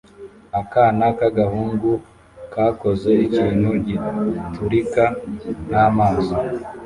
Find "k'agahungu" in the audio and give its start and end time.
1.17-1.91